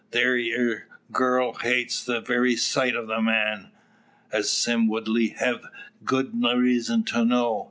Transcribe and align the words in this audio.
That 0.09 0.21
ere 0.23 0.87
gurl 1.11 1.59
hates 1.61 2.03
the 2.03 2.21
very 2.21 2.55
sight 2.55 2.95
o' 2.95 3.05
the 3.05 3.21
man, 3.21 3.69
as 4.31 4.49
Sime 4.51 4.87
Woodley 4.87 5.27
hev' 5.37 5.67
good 6.03 6.31
reason 6.43 7.03
to 7.03 7.23
know. 7.23 7.59